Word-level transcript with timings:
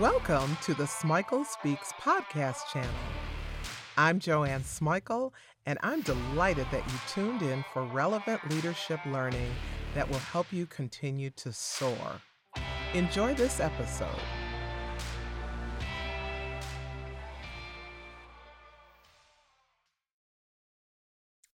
Welcome 0.00 0.58
to 0.60 0.74
the 0.74 0.84
Smikle 0.84 1.46
Speaks 1.46 1.90
podcast 1.98 2.70
channel. 2.70 2.90
I'm 3.96 4.18
Joanne 4.18 4.60
Smikle, 4.60 5.32
and 5.64 5.78
I'm 5.82 6.02
delighted 6.02 6.66
that 6.70 6.86
you 6.86 6.98
tuned 7.08 7.40
in 7.40 7.64
for 7.72 7.82
relevant 7.82 8.46
leadership 8.50 9.00
learning 9.06 9.50
that 9.94 10.06
will 10.06 10.18
help 10.18 10.52
you 10.52 10.66
continue 10.66 11.30
to 11.36 11.50
soar. 11.50 12.20
Enjoy 12.92 13.32
this 13.32 13.58
episode. 13.58 14.08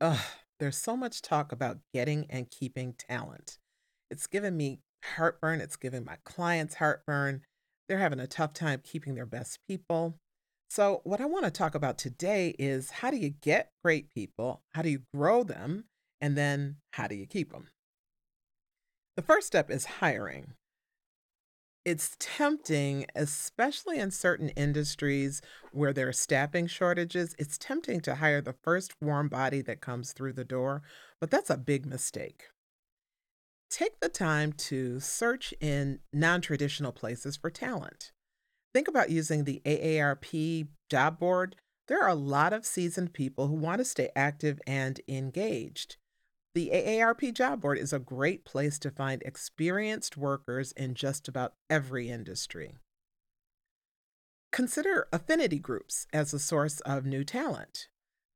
Ugh, 0.00 0.18
there's 0.58 0.78
so 0.78 0.96
much 0.96 1.20
talk 1.20 1.52
about 1.52 1.80
getting 1.92 2.24
and 2.30 2.50
keeping 2.50 2.94
talent. 2.94 3.58
It's 4.10 4.26
given 4.26 4.56
me 4.56 4.80
heartburn. 5.16 5.60
It's 5.60 5.76
given 5.76 6.06
my 6.06 6.16
clients 6.24 6.76
heartburn. 6.76 7.42
They're 7.90 7.98
having 7.98 8.20
a 8.20 8.28
tough 8.28 8.52
time 8.52 8.82
keeping 8.84 9.16
their 9.16 9.26
best 9.26 9.58
people. 9.66 10.14
So, 10.68 11.00
what 11.02 11.20
I 11.20 11.26
want 11.26 11.44
to 11.46 11.50
talk 11.50 11.74
about 11.74 11.98
today 11.98 12.54
is 12.56 12.90
how 12.90 13.10
do 13.10 13.16
you 13.16 13.30
get 13.30 13.72
great 13.82 14.14
people? 14.14 14.62
How 14.74 14.82
do 14.82 14.90
you 14.90 15.02
grow 15.12 15.42
them? 15.42 15.86
And 16.20 16.38
then 16.38 16.76
how 16.92 17.08
do 17.08 17.16
you 17.16 17.26
keep 17.26 17.50
them? 17.50 17.66
The 19.16 19.22
first 19.22 19.48
step 19.48 19.72
is 19.72 19.86
hiring. 19.86 20.52
It's 21.84 22.14
tempting, 22.20 23.06
especially 23.16 23.98
in 23.98 24.12
certain 24.12 24.50
industries 24.50 25.42
where 25.72 25.92
there 25.92 26.06
are 26.06 26.12
staffing 26.12 26.68
shortages, 26.68 27.34
it's 27.40 27.58
tempting 27.58 28.02
to 28.02 28.14
hire 28.14 28.40
the 28.40 28.54
first 28.62 28.92
warm 29.02 29.26
body 29.26 29.62
that 29.62 29.80
comes 29.80 30.12
through 30.12 30.34
the 30.34 30.44
door, 30.44 30.82
but 31.20 31.32
that's 31.32 31.50
a 31.50 31.56
big 31.56 31.86
mistake. 31.86 32.50
Take 33.70 34.00
the 34.00 34.08
time 34.08 34.52
to 34.54 34.98
search 34.98 35.54
in 35.60 36.00
non 36.12 36.40
traditional 36.40 36.90
places 36.90 37.36
for 37.36 37.50
talent. 37.50 38.10
Think 38.74 38.88
about 38.88 39.10
using 39.10 39.44
the 39.44 39.62
AARP 39.64 40.68
job 40.90 41.18
board. 41.18 41.56
There 41.86 42.02
are 42.02 42.08
a 42.08 42.14
lot 42.14 42.52
of 42.52 42.66
seasoned 42.66 43.12
people 43.12 43.46
who 43.46 43.54
want 43.54 43.78
to 43.78 43.84
stay 43.84 44.10
active 44.16 44.60
and 44.66 45.00
engaged. 45.08 45.96
The 46.54 46.70
AARP 46.72 47.32
job 47.32 47.60
board 47.60 47.78
is 47.78 47.92
a 47.92 48.00
great 48.00 48.44
place 48.44 48.78
to 48.80 48.90
find 48.90 49.22
experienced 49.22 50.16
workers 50.16 50.72
in 50.72 50.94
just 50.94 51.28
about 51.28 51.54
every 51.68 52.08
industry. 52.08 52.74
Consider 54.52 55.06
affinity 55.12 55.60
groups 55.60 56.08
as 56.12 56.34
a 56.34 56.40
source 56.40 56.80
of 56.80 57.06
new 57.06 57.22
talent. 57.22 57.88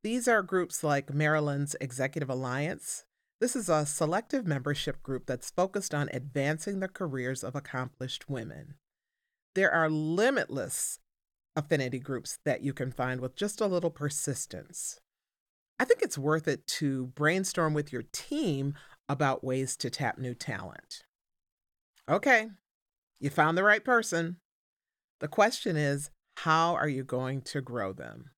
These 0.05 0.29
are 0.29 0.43
groups 0.43 0.85
like 0.85 1.13
Maryland's 1.13 1.75
Executive 1.81 2.31
Alliance. 2.31 3.05
This 3.45 3.57
is 3.57 3.69
a 3.69 3.85
selective 3.85 4.47
membership 4.47 5.03
group 5.03 5.27
that's 5.27 5.51
focused 5.51 5.95
on 5.95 6.09
advancing 6.15 6.81
the 6.81 6.89
careers 6.89 7.45
of 7.45 7.55
accomplished 7.55 8.27
women. 8.27 8.77
There 9.55 9.71
are 9.71 9.91
limitless 9.91 10.99
affinity 11.55 11.99
groups 11.99 12.39
that 12.47 12.63
you 12.63 12.73
can 12.73 12.91
find 12.91 13.21
with 13.21 13.37
just 13.37 13.61
a 13.61 13.67
little 13.67 13.91
persistence. 13.91 14.99
I 15.79 15.85
think 15.85 16.01
it's 16.01 16.17
worth 16.17 16.49
it 16.49 16.67
to 16.69 17.09
brainstorm 17.09 17.75
with 17.75 17.93
your 17.93 18.05
team 18.15 18.77
about 19.11 19.45
ways 19.45 19.77
to 19.77 19.91
tap 19.91 20.17
new 20.17 20.33
talent. 20.33 21.05
Okay, 22.09 22.47
you 23.21 23.29
found 23.29 23.59
the 23.59 23.63
right 23.63 23.85
person. 23.85 24.39
The 25.21 25.29
question 25.29 25.77
is, 25.77 26.09
how 26.39 26.77
are 26.77 26.89
you 26.89 27.05
going 27.05 27.43
to 27.43 27.61
grow 27.61 27.93
them? 27.93 28.31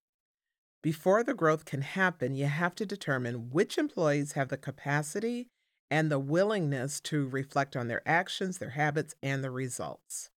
Before 0.87 1.25
the 1.25 1.35
growth 1.35 1.65
can 1.65 1.81
happen, 1.81 2.37
you 2.37 2.47
have 2.47 2.77
to 2.77 2.87
determine 2.87 3.51
which 3.51 3.77
employees 3.77 4.35
have 4.35 4.51
the 4.51 4.57
capacity 4.57 5.49
and 5.91 6.13
the 6.13 6.21
willingness 6.21 7.01
to 7.01 7.27
reflect 7.27 7.75
on 7.75 7.89
their 7.89 8.09
actions, 8.09 8.59
their 8.59 8.71
habits, 8.71 9.17
and 9.21 9.43
the 9.43 9.51
results. 9.51 10.31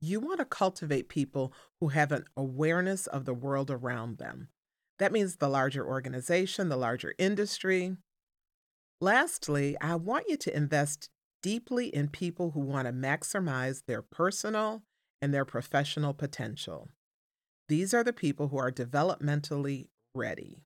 You 0.00 0.20
want 0.20 0.38
to 0.38 0.44
cultivate 0.44 1.08
people 1.08 1.52
who 1.80 1.88
have 1.88 2.12
an 2.12 2.26
awareness 2.36 3.08
of 3.08 3.24
the 3.24 3.34
world 3.34 3.72
around 3.72 4.18
them, 4.18 4.50
that 5.00 5.10
means 5.10 5.38
the 5.38 5.48
larger 5.48 5.84
organization, 5.84 6.68
the 6.68 6.76
larger 6.76 7.14
industry. 7.18 7.96
Lastly, 9.00 9.76
I 9.80 9.96
want 9.96 10.26
you 10.28 10.36
to 10.36 10.56
invest 10.56 11.10
deeply 11.42 11.88
in 11.88 12.06
people 12.06 12.52
who 12.52 12.60
want 12.60 12.86
to 12.86 12.92
maximize 12.92 13.82
their 13.86 14.02
personal 14.02 14.84
and 15.20 15.34
their 15.34 15.44
professional 15.44 16.14
potential. 16.14 16.88
These 17.68 17.94
are 17.94 18.04
the 18.04 18.12
people 18.12 18.48
who 18.48 18.58
are 18.58 18.70
developmentally 18.70 19.88
ready. 20.14 20.62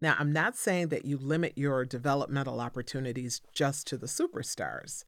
Now, 0.00 0.16
I'm 0.18 0.32
not 0.32 0.56
saying 0.56 0.88
that 0.88 1.04
you 1.04 1.16
limit 1.16 1.54
your 1.56 1.84
developmental 1.84 2.60
opportunities 2.60 3.40
just 3.54 3.86
to 3.88 3.96
the 3.96 4.06
superstars. 4.06 5.04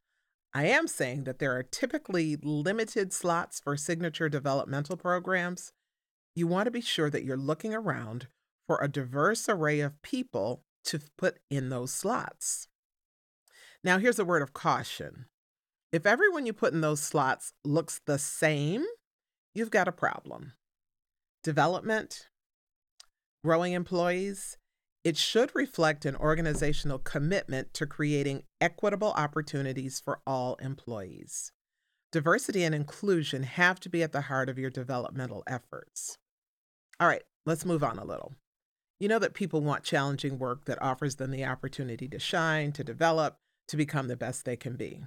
I 0.55 0.67
am 0.67 0.87
saying 0.87 1.25
that 1.25 1.39
there 1.39 1.55
are 1.57 1.63
typically 1.63 2.37
limited 2.37 3.13
slots 3.13 3.61
for 3.61 3.77
signature 3.77 4.29
developmental 4.29 4.97
programs 4.97 5.73
you 6.37 6.47
want 6.47 6.67
to 6.67 6.71
be 6.71 6.83
sure 6.83 7.11
that 7.11 7.25
you're 7.25 7.37
looking 7.37 7.75
around 7.75 8.29
for 8.67 8.79
a 8.81 8.89
diverse 8.89 9.49
array 9.49 9.81
of 9.81 10.01
people 10.03 10.63
to 10.85 11.01
put 11.17 11.39
in 11.51 11.71
those 11.71 11.93
slots. 11.93 12.69
Now, 13.83 13.99
here's 13.99 14.19
a 14.19 14.25
word 14.25 14.43
of 14.43 14.53
caution. 14.53 15.27
If 15.93 16.05
everyone 16.05 16.45
you 16.45 16.53
put 16.53 16.75
in 16.75 16.83
those 16.83 17.01
slots 17.01 17.55
looks 17.65 18.01
the 18.07 18.19
same, 18.19 18.85
you've 19.57 19.71
got 19.71 19.89
a 19.89 19.93
problem. 19.93 20.53
Development, 21.43 22.29
growing 23.43 23.73
employees, 23.73 24.59
it 25.03 25.17
should 25.17 25.51
reflect 25.55 26.05
an 26.05 26.17
organizational 26.17 26.99
commitment 26.99 27.73
to 27.75 27.87
creating 27.87 28.43
equitable 28.61 29.13
opportunities 29.13 30.01
for 30.01 30.21
all 30.27 30.57
employees. 30.57 31.53
Diversity 32.13 32.65
and 32.65 32.75
inclusion 32.75 33.45
have 33.45 33.81
to 33.81 33.89
be 33.89 34.03
at 34.03 34.13
the 34.13 34.23
heart 34.23 34.49
of 34.49 34.59
your 34.59 34.71
developmental 34.71 35.43
efforts. 35.47 36.19
All 37.01 37.09
right, 37.09 37.23
let's 37.45 37.65
move 37.65 37.85
on 37.85 37.99
a 37.99 38.05
little. 38.05 38.35
You 38.99 39.09
know 39.09 39.19
that 39.19 39.35
people 39.35 39.61
want 39.61 39.85
challenging 39.85 40.39
work 40.39 40.65
that 40.65 40.83
offers 40.83 41.17
them 41.17 41.31
the 41.31 41.45
opportunity 41.45 42.09
to 42.09 42.19
shine, 42.19 42.73
to 42.73 42.85
develop, 42.85 43.37
to 43.69 43.77
become 43.77 44.09
the 44.09 44.17
best 44.17 44.45
they 44.45 44.57
can 44.57 44.77
be. 44.77 45.05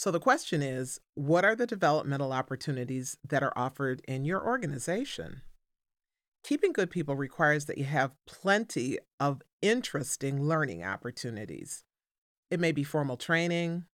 So 0.00 0.10
the 0.10 0.18
question 0.18 0.62
is 0.62 0.98
what 1.14 1.44
are 1.44 1.54
the 1.54 1.66
developmental 1.66 2.32
opportunities 2.32 3.18
that 3.28 3.42
are 3.42 3.52
offered 3.54 4.00
in 4.08 4.24
your 4.24 4.42
organization? 4.42 5.42
Keeping 6.42 6.72
good 6.72 6.90
people 6.90 7.16
requires 7.16 7.66
that 7.66 7.76
you 7.76 7.84
have 7.84 8.16
plenty 8.26 8.98
of 9.20 9.42
interesting 9.60 10.44
learning 10.48 10.82
opportunities. 10.82 11.84
It 12.50 12.60
may 12.60 12.72
be 12.72 12.82
formal 12.82 13.18
training, 13.18 13.84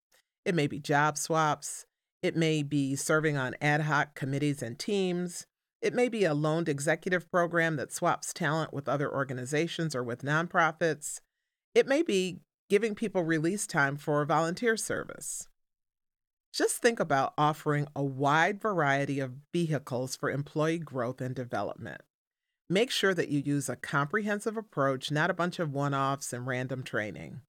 it 0.45 0.55
may 0.55 0.69
be 0.69 0.79
job 0.79 1.19
swaps, 1.19 1.87
it 2.23 2.37
may 2.37 2.63
be 2.63 2.95
serving 2.95 3.37
on 3.37 3.57
ad 3.61 3.81
hoc 3.81 4.15
committees 4.15 4.63
and 4.63 4.79
teams, 4.79 5.49
it 5.83 5.93
may 5.93 6.09
be 6.09 6.23
a 6.23 6.35
loaned 6.35 6.69
executive 6.69 7.29
program 7.33 7.75
that 7.79 7.93
swaps 7.93 8.33
talent 8.33 8.73
with 8.73 8.89
other 8.89 9.13
organizations 9.13 9.93
or 9.97 10.05
with 10.05 10.23
nonprofits. 10.23 11.19
It 11.75 11.89
may 11.89 12.05
be 12.05 12.43
giving 12.71 12.95
people 12.95 13.25
release 13.25 13.67
time 13.67 13.97
for 13.97 14.25
volunteer 14.25 14.77
service. 14.77 15.49
Just 16.57 16.77
think 16.77 16.99
about 16.99 17.35
offering 17.37 17.87
a 17.95 18.03
wide 18.03 18.63
variety 18.63 19.21
of 19.21 19.35
vehicles 19.53 20.17
for 20.17 20.31
employee 20.31 20.79
growth 20.79 21.21
and 21.21 21.35
development. 21.35 22.01
Make 22.71 22.91
sure 22.91 23.13
that 23.13 23.29
you 23.29 23.41
use 23.45 23.69
a 23.69 23.77
comprehensive 23.77 24.57
approach, 24.57 25.11
not 25.11 25.29
a 25.29 25.35
bunch 25.35 25.59
of 25.59 25.75
one 25.75 25.93
offs 25.93 26.33
and 26.33 26.47
random 26.47 26.83
training. 26.83 27.43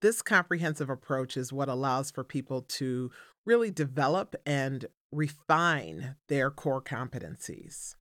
This 0.00 0.22
comprehensive 0.22 0.90
approach 0.90 1.36
is 1.36 1.52
what 1.52 1.68
allows 1.68 2.10
for 2.10 2.24
people 2.24 2.62
to 2.62 3.12
really 3.46 3.70
develop 3.70 4.34
and 4.44 4.86
refine 5.12 6.16
their 6.26 6.50
core 6.50 6.82
competencies. 6.82 7.94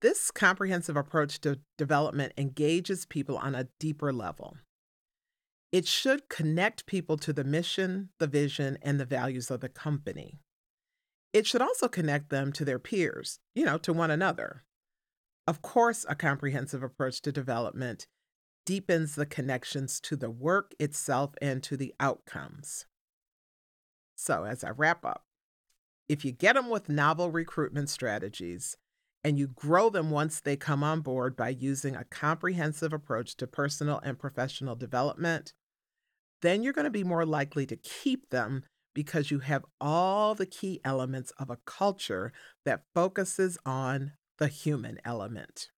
This 0.00 0.30
comprehensive 0.30 0.96
approach 0.96 1.42
to 1.42 1.60
development 1.76 2.32
engages 2.38 3.04
people 3.04 3.36
on 3.36 3.54
a 3.54 3.68
deeper 3.78 4.14
level. 4.14 4.56
It 5.74 5.88
should 5.88 6.28
connect 6.28 6.86
people 6.86 7.16
to 7.16 7.32
the 7.32 7.42
mission, 7.42 8.10
the 8.20 8.28
vision, 8.28 8.78
and 8.80 9.00
the 9.00 9.04
values 9.04 9.50
of 9.50 9.58
the 9.58 9.68
company. 9.68 10.38
It 11.32 11.48
should 11.48 11.60
also 11.60 11.88
connect 11.88 12.30
them 12.30 12.52
to 12.52 12.64
their 12.64 12.78
peers, 12.78 13.40
you 13.56 13.64
know, 13.64 13.76
to 13.78 13.92
one 13.92 14.12
another. 14.12 14.62
Of 15.48 15.62
course, 15.62 16.06
a 16.08 16.14
comprehensive 16.14 16.84
approach 16.84 17.20
to 17.22 17.32
development 17.32 18.06
deepens 18.64 19.16
the 19.16 19.26
connections 19.26 19.98
to 20.02 20.14
the 20.14 20.30
work 20.30 20.76
itself 20.78 21.34
and 21.42 21.60
to 21.64 21.76
the 21.76 21.92
outcomes. 21.98 22.86
So, 24.14 24.44
as 24.44 24.62
I 24.62 24.70
wrap 24.70 25.04
up, 25.04 25.24
if 26.08 26.24
you 26.24 26.30
get 26.30 26.54
them 26.54 26.70
with 26.70 26.88
novel 26.88 27.32
recruitment 27.32 27.90
strategies 27.90 28.76
and 29.24 29.40
you 29.40 29.48
grow 29.48 29.90
them 29.90 30.12
once 30.12 30.38
they 30.38 30.54
come 30.54 30.84
on 30.84 31.00
board 31.00 31.34
by 31.34 31.48
using 31.48 31.96
a 31.96 32.04
comprehensive 32.04 32.92
approach 32.92 33.36
to 33.38 33.48
personal 33.48 33.98
and 34.04 34.20
professional 34.20 34.76
development, 34.76 35.52
then 36.44 36.62
you're 36.62 36.72
going 36.72 36.84
to 36.84 36.90
be 36.90 37.04
more 37.04 37.24
likely 37.24 37.66
to 37.66 37.76
keep 37.76 38.30
them 38.30 38.64
because 38.94 39.30
you 39.30 39.40
have 39.40 39.64
all 39.80 40.34
the 40.34 40.46
key 40.46 40.80
elements 40.84 41.32
of 41.38 41.50
a 41.50 41.58
culture 41.64 42.32
that 42.64 42.84
focuses 42.94 43.58
on 43.66 44.12
the 44.38 44.48
human 44.48 44.98
element. 45.04 45.70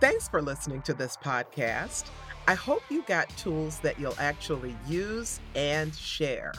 Thanks 0.00 0.28
for 0.28 0.42
listening 0.42 0.82
to 0.82 0.94
this 0.94 1.16
podcast. 1.16 2.04
I 2.46 2.54
hope 2.54 2.82
you 2.90 3.02
got 3.06 3.28
tools 3.36 3.78
that 3.80 3.98
you'll 3.98 4.16
actually 4.18 4.76
use 4.86 5.40
and 5.54 5.94
share. 5.94 6.52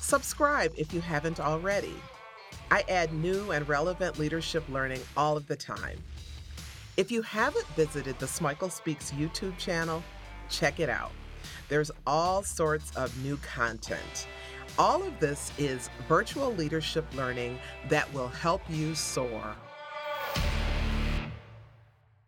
Subscribe 0.00 0.72
if 0.76 0.92
you 0.92 1.00
haven't 1.00 1.40
already. 1.40 1.94
I 2.70 2.84
add 2.88 3.12
new 3.12 3.50
and 3.50 3.68
relevant 3.68 4.18
leadership 4.18 4.68
learning 4.68 5.00
all 5.16 5.36
of 5.36 5.46
the 5.46 5.56
time. 5.56 5.98
If 6.96 7.10
you 7.10 7.22
haven't 7.22 7.66
visited 7.68 8.18
the 8.18 8.26
Smikle 8.26 8.70
Speaks 8.70 9.12
YouTube 9.12 9.56
channel, 9.58 10.02
check 10.48 10.80
it 10.80 10.88
out. 10.88 11.12
There's 11.68 11.90
all 12.06 12.42
sorts 12.42 12.94
of 12.96 13.16
new 13.22 13.36
content. 13.38 14.26
All 14.78 15.02
of 15.02 15.18
this 15.20 15.52
is 15.58 15.90
virtual 16.08 16.54
leadership 16.54 17.04
learning 17.14 17.58
that 17.88 18.12
will 18.14 18.28
help 18.28 18.62
you 18.68 18.94
soar. 18.94 19.54